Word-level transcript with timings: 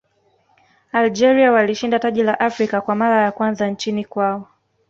algeria 0.91 1.51
walishinda 1.51 1.99
taji 1.99 2.23
la 2.23 2.39
afrika 2.39 2.81
kwa 2.81 2.95
mara 2.95 3.21
ya 3.21 3.31
kwanza 3.31 3.67
nchini 3.67 4.05
kwao 4.05 4.47